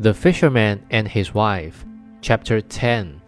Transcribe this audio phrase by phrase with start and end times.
[0.00, 1.84] The Fisherman and His Wife,
[2.20, 3.20] Chapter 10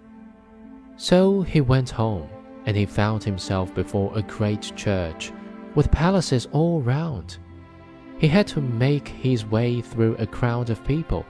[0.97, 2.29] So he went home,
[2.65, 5.33] and he found himself before a great church,
[5.75, 7.39] with palaces all round.
[8.19, 11.27] He had to make his way through a crowd of people,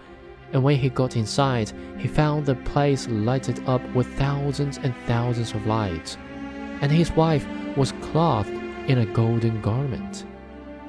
[0.52, 5.54] and when he got inside, he found the place lighted up with thousands and thousands
[5.54, 6.18] of lights,
[6.82, 7.46] and his wife
[7.78, 8.50] was clothed
[8.90, 10.26] in a golden garment,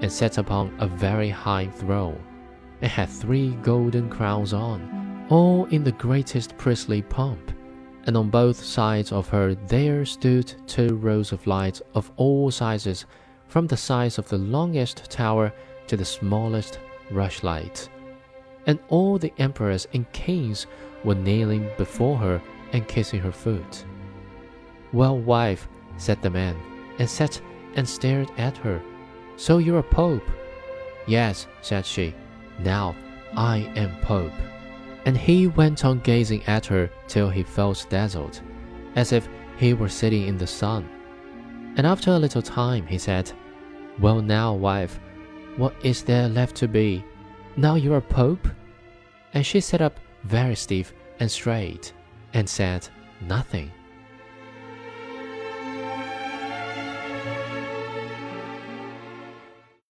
[0.01, 2.21] and sat upon a very high throne
[2.81, 7.51] and had three golden crowns on, all in the greatest priestly pomp.
[8.05, 13.05] And on both sides of her there stood two rows of lights of all sizes,
[13.47, 15.53] from the size of the longest tower
[15.87, 16.79] to the smallest
[17.11, 17.89] rushlight.
[18.65, 20.67] And all the emperors and kings
[21.03, 22.41] were kneeling before her
[22.73, 23.85] and kissing her foot.
[24.93, 26.55] Well, wife, said the man,
[26.97, 27.41] and sat
[27.75, 28.81] and stared at her.
[29.35, 30.29] So you're a pope?
[31.07, 32.13] Yes, said she.
[32.59, 32.95] Now
[33.35, 34.33] I am Pope.
[35.05, 38.41] And he went on gazing at her till he felt dazzled,
[38.95, 40.87] as if he were sitting in the sun.
[41.77, 43.31] And after a little time he said,
[43.99, 44.99] Well, now, wife,
[45.57, 47.03] what is there left to be?
[47.57, 48.47] Now you're Pope?
[49.33, 51.93] And she sat up very stiff and straight,
[52.33, 52.87] and said
[53.21, 53.71] nothing.